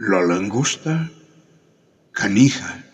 La 0.00 0.22
langosta 0.22 1.10
canija. 2.12 2.84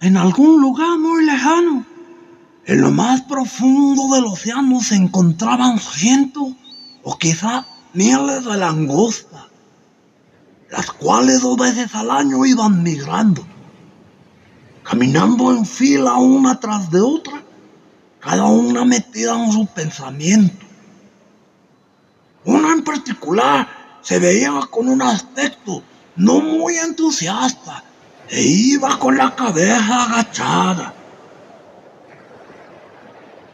En 0.00 0.16
algún 0.16 0.60
lugar 0.60 0.98
muy 0.98 1.24
lejano, 1.24 1.86
en 2.66 2.80
lo 2.80 2.90
más 2.90 3.20
profundo 3.22 4.12
del 4.12 4.24
océano, 4.24 4.80
se 4.80 4.96
encontraban 4.96 5.78
cientos 5.78 6.48
o 7.04 7.16
quizá 7.16 7.64
miles 7.92 8.44
de 8.44 8.56
langostas, 8.56 9.44
las 10.68 10.90
cuales 10.90 11.42
dos 11.42 11.56
veces 11.56 11.94
al 11.94 12.10
año 12.10 12.44
iban 12.44 12.82
migrando, 12.82 13.46
caminando 14.82 15.52
en 15.52 15.64
fila 15.64 16.14
una 16.14 16.58
tras 16.58 16.90
de 16.90 17.00
otra, 17.00 17.40
cada 18.18 18.46
una 18.46 18.84
metida 18.84 19.44
en 19.44 19.52
su 19.52 19.64
pensamiento. 19.68 20.66
Una 22.44 22.72
en 22.72 22.82
particular 22.82 23.68
se 24.02 24.18
veía 24.18 24.52
con 24.70 24.88
un 24.88 25.00
aspecto 25.02 25.82
no 26.16 26.40
muy 26.40 26.76
entusiasta 26.76 27.82
e 28.28 28.42
iba 28.42 28.98
con 28.98 29.16
la 29.16 29.34
cabeza 29.34 30.04
agachada. 30.04 30.94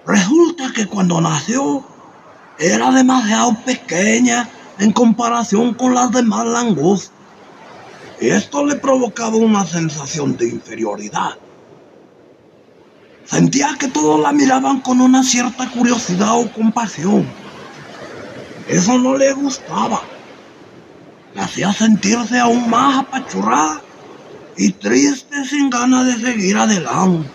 Resulta 0.07 0.73
que 0.75 0.87
cuando 0.87 1.21
nació 1.21 1.85
era 2.59 2.91
demasiado 2.91 3.57
pequeña 3.65 4.49
en 4.79 4.93
comparación 4.93 5.75
con 5.75 5.95
las 5.95 6.11
demás 6.11 6.47
langostas. 6.47 7.13
Esto 8.19 8.67
le 8.67 8.77
provocaba 8.77 9.37
una 9.37 9.65
sensación 9.65 10.37
de 10.37 10.49
inferioridad. 10.49 11.37
Sentía 13.25 13.77
que 13.79 13.89
todos 13.89 14.21
la 14.21 14.33
miraban 14.33 14.81
con 14.81 15.01
una 15.01 15.23
cierta 15.23 15.71
curiosidad 15.71 16.39
o 16.39 16.53
compasión. 16.53 17.27
Eso 18.71 18.99
no 18.99 19.17
le 19.17 19.33
gustaba. 19.33 20.01
La 21.35 21.43
hacía 21.43 21.73
sentirse 21.73 22.39
aún 22.39 22.71
más 22.71 23.01
apachurrada 23.01 23.83
y 24.57 24.71
triste 24.71 25.45
sin 25.45 25.71
ganas 25.71 26.07
de 26.07 26.25
seguir 26.25 26.57
adelante. 26.57 27.29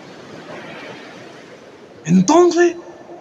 Entonces 2.06 2.76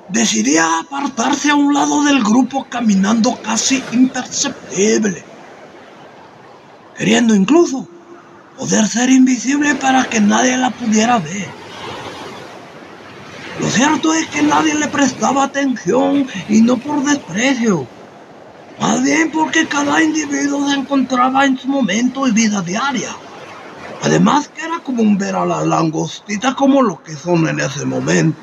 decidía 0.08 0.80
apartarse 0.80 1.52
a 1.52 1.56
un 1.56 1.74
lado 1.74 2.04
del 2.04 2.24
grupo 2.24 2.66
caminando 2.70 3.38
casi 3.42 3.84
imperceptible, 3.92 5.22
queriendo 6.98 7.36
incluso 7.36 7.86
poder 8.58 8.88
ser 8.88 9.10
invisible 9.10 9.76
para 9.76 10.06
que 10.06 10.22
nadie 10.22 10.56
la 10.56 10.70
pudiera 10.70 11.20
ver. 11.20 11.50
Lo 13.60 13.70
cierto 13.70 14.14
es 14.14 14.26
que 14.28 14.42
nadie 14.42 14.74
le 14.74 14.88
prestaba 14.88 15.44
atención 15.44 16.28
y 16.48 16.62
no 16.62 16.78
por 16.78 17.04
desprecio, 17.04 17.88
más 18.80 19.04
bien 19.04 19.32
porque 19.32 19.68
cada 19.68 20.02
individuo 20.04 20.68
se 20.70 20.76
encontraba 20.76 21.46
en 21.46 21.58
su 21.58 21.68
momento 21.68 22.28
y 22.28 22.32
vida 22.32 22.62
diaria. 22.62 23.16
Además 24.02 24.50
que 24.50 24.62
era 24.62 24.80
común 24.80 25.18
ver 25.18 25.36
a 25.36 25.46
las 25.46 25.66
langostitas 25.66 26.54
como 26.56 26.82
lo 26.82 27.02
que 27.02 27.16
son 27.16 27.48
en 27.48 27.60
ese 27.60 27.86
momento 27.86 28.38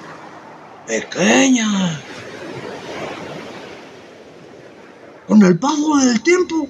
pequeña. 0.87 2.01
Con 5.27 5.43
el 5.43 5.59
paso 5.59 5.97
del 5.99 6.21
tiempo, 6.21 6.69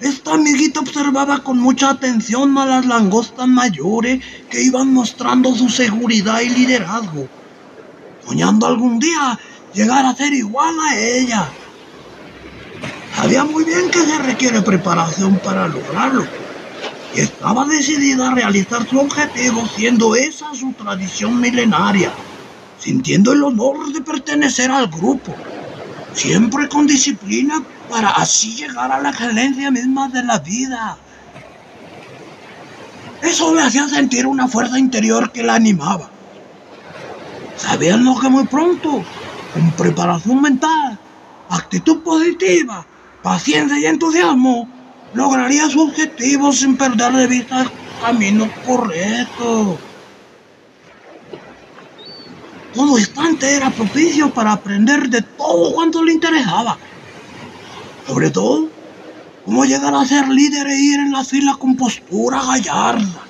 esta 0.00 0.34
amiguita 0.34 0.80
observaba 0.80 1.38
con 1.38 1.58
mucha 1.58 1.90
atención 1.90 2.58
a 2.58 2.66
las 2.66 2.86
langostas 2.86 3.46
mayores 3.46 4.22
que 4.50 4.62
iban 4.62 4.92
mostrando 4.92 5.54
su 5.54 5.68
seguridad 5.68 6.40
y 6.40 6.50
liderazgo, 6.50 7.28
soñando 8.26 8.66
algún 8.66 8.98
día 8.98 9.38
llegar 9.72 10.04
a 10.04 10.14
ser 10.14 10.32
igual 10.32 10.74
a 10.80 10.98
ella. 10.98 11.48
Sabía 13.24 13.42
muy 13.42 13.64
bien 13.64 13.90
que 13.90 14.00
se 14.00 14.18
requiere 14.18 14.60
preparación 14.60 15.38
para 15.38 15.66
lograrlo 15.66 16.26
y 17.16 17.20
estaba 17.20 17.64
decidida 17.64 18.28
a 18.28 18.34
realizar 18.34 18.86
su 18.86 18.98
objetivo 18.98 19.66
siendo 19.66 20.14
esa 20.14 20.54
su 20.54 20.74
tradición 20.74 21.40
milenaria 21.40 22.12
sintiendo 22.78 23.32
el 23.32 23.42
honor 23.42 23.90
de 23.94 24.02
pertenecer 24.02 24.70
al 24.70 24.88
grupo, 24.88 25.34
siempre 26.12 26.68
con 26.68 26.86
disciplina 26.86 27.62
para 27.88 28.10
así 28.10 28.56
llegar 28.56 28.92
a 28.92 29.00
la 29.00 29.08
excelencia 29.08 29.70
misma 29.70 30.06
de 30.08 30.22
la 30.22 30.38
vida. 30.40 30.98
Eso 33.22 33.54
le 33.54 33.62
hacía 33.62 33.88
sentir 33.88 34.26
una 34.26 34.48
fuerza 34.48 34.78
interior 34.78 35.32
que 35.32 35.42
la 35.42 35.54
animaba. 35.54 36.10
Sabiendo 37.56 38.20
que 38.20 38.28
muy 38.28 38.44
pronto, 38.44 39.02
con 39.54 39.72
preparación 39.72 40.42
mental, 40.42 40.98
actitud 41.48 42.02
positiva, 42.02 42.84
paciencia 43.24 43.78
y 43.78 43.86
entusiasmo, 43.86 44.68
lograría 45.14 45.66
su 45.70 45.80
objetivo 45.80 46.52
sin 46.52 46.76
perder 46.76 47.10
de 47.14 47.26
vista 47.26 47.62
el 47.62 47.70
camino 48.02 48.50
correcto. 48.66 49.78
Todo 52.74 52.98
instante 52.98 53.56
era 53.56 53.70
propicio 53.70 54.32
para 54.32 54.52
aprender 54.52 55.08
de 55.08 55.22
todo 55.22 55.72
cuanto 55.72 56.04
le 56.04 56.12
interesaba. 56.12 56.76
Sobre 58.06 58.30
todo, 58.30 58.68
cómo 59.46 59.64
llegar 59.64 59.94
a 59.94 60.04
ser 60.04 60.28
líder 60.28 60.66
e 60.66 60.78
ir 60.78 61.00
en 61.00 61.12
la 61.12 61.24
fila 61.24 61.56
con 61.58 61.76
postura 61.76 62.42
gallarda, 62.42 63.22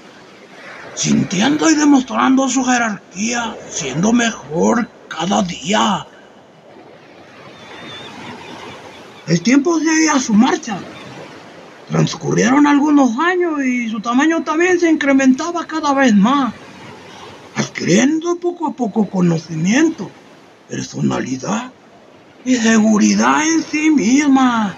sintiendo 0.97 1.71
y 1.71 1.77
demostrando 1.77 2.49
su 2.49 2.65
jerarquía, 2.65 3.57
siendo 3.71 4.13
mejor 4.13 4.89
cada 5.09 5.43
día. 5.43 6.05
El 9.27 9.41
tiempo 9.41 9.79
seguía 9.79 10.15
a 10.15 10.21
su 10.21 10.35
marcha. 10.35 10.79
Transcurrieron 11.89 12.67
algunos 12.67 13.19
años 13.19 13.63
y 13.63 13.89
su 13.89 14.01
tamaño 14.01 14.43
también 14.43 14.81
se 14.81 14.91
incrementaba 14.91 15.67
cada 15.67 15.95
vez 15.95 16.15
más 16.15 16.53
adquiriendo 17.55 18.37
poco 18.37 18.67
a 18.67 18.73
poco 18.73 19.09
conocimiento, 19.09 20.11
personalidad 20.69 21.71
y 22.45 22.57
seguridad 22.57 23.47
en 23.47 23.63
sí 23.63 23.91
misma. 23.91 24.77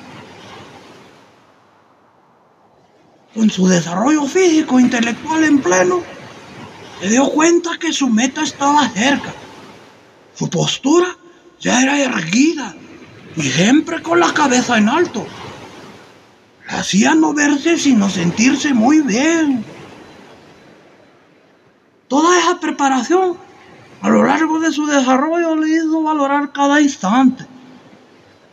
Con 3.34 3.50
su 3.50 3.66
desarrollo 3.66 4.24
físico 4.26 4.78
e 4.78 4.82
intelectual 4.82 5.44
en 5.44 5.58
pleno, 5.60 6.02
se 7.00 7.08
dio 7.08 7.28
cuenta 7.30 7.78
que 7.78 7.92
su 7.92 8.08
meta 8.08 8.42
estaba 8.42 8.88
cerca. 8.90 9.34
Su 10.34 10.48
postura 10.48 11.16
ya 11.60 11.82
era 11.82 12.02
erguida 12.02 12.74
y 13.36 13.42
siempre 13.42 14.02
con 14.02 14.18
la 14.18 14.32
cabeza 14.32 14.78
en 14.78 14.88
alto. 14.88 15.26
Hacía 16.68 17.14
no 17.14 17.32
verse 17.32 17.78
sino 17.78 18.08
sentirse 18.10 18.74
muy 18.74 19.02
bien. 19.02 19.64
Toda 22.08 22.38
esa 22.38 22.58
preparación 22.58 23.36
a 24.00 24.08
lo 24.08 24.24
largo 24.24 24.58
de 24.58 24.72
su 24.72 24.86
desarrollo 24.86 25.56
le 25.56 25.68
hizo 25.68 26.02
valorar 26.02 26.52
cada 26.52 26.80
instante. 26.80 27.46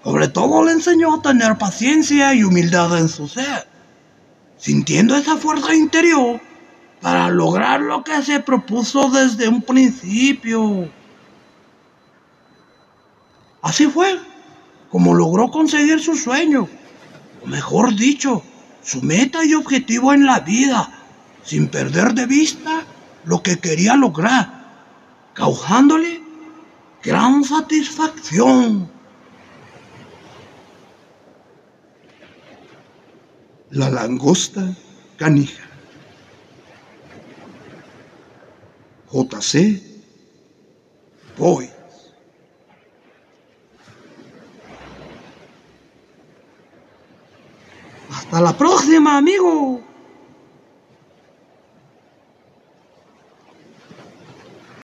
Sobre 0.04 0.28
todo 0.28 0.64
le 0.64 0.74
enseñó 0.74 1.16
a 1.16 1.22
tener 1.22 1.58
paciencia 1.58 2.34
y 2.34 2.44
humildad 2.44 2.98
en 2.98 3.08
su 3.08 3.28
ser, 3.28 3.68
sintiendo 4.58 5.16
esa 5.16 5.38
fuerza 5.38 5.74
interior 5.74 6.42
para 7.02 7.30
lograr 7.30 7.80
lo 7.80 8.04
que 8.04 8.22
se 8.22 8.42
propuso 8.42 9.10
desde 9.10 9.48
un 9.48 9.62
principio. 9.62 10.90
Así 13.62 13.88
fue 13.88 14.20
como 14.94 15.16
logró 15.16 15.50
conseguir 15.50 16.00
su 16.00 16.16
sueño, 16.16 16.68
o 17.42 17.48
mejor 17.48 17.96
dicho, 17.96 18.44
su 18.84 19.02
meta 19.02 19.44
y 19.44 19.56
objetivo 19.56 20.14
en 20.14 20.24
la 20.24 20.42
vida, 20.42 20.88
sin 21.44 21.68
perder 21.68 22.14
de 22.14 22.28
vista 22.28 22.86
lo 23.26 23.42
que 23.42 23.58
quería 23.58 23.96
lograr, 23.96 25.32
causándole 25.34 26.22
gran 27.02 27.44
satisfacción. 27.44 28.88
La 33.72 33.90
langosta 33.90 34.78
canija. 35.17 35.64
JC 39.12 39.82
Boy. 41.35 41.72
Hasta 48.14 48.42
la 48.42 48.56
próxima, 48.56 49.18
amigo. 49.18 49.92